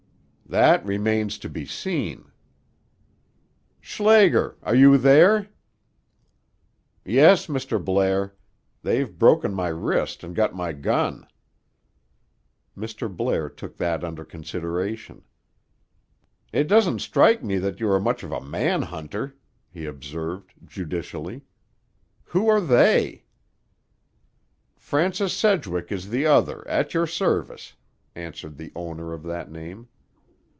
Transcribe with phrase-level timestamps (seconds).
[0.59, 2.29] "That remains to be seen."
[3.79, 4.57] "Schlager!
[4.61, 5.47] Are you there?"
[7.05, 7.81] "Yes, Mr.
[7.81, 8.35] Blair.
[8.83, 11.25] They've broken my wrist and got my gun."
[12.77, 13.07] Mr.
[13.09, 15.23] Blair took that under consideration.
[16.51, 19.37] "It doesn't strike me that you are much of a man hunter,"
[19.69, 21.43] he observed judicially.
[22.25, 23.23] "Who are they?"
[24.75, 27.75] "Francis Sedgwick is the other, at your service,"
[28.15, 29.87] answered the owner of that name.